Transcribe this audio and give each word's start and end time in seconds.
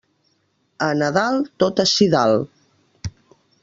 A 0.85 0.87
Nadal, 1.03 1.39
tot 1.65 1.85
ací 1.87 2.11
dalt. 2.19 3.13